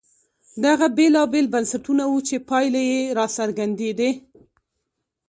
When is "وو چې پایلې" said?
2.07-2.83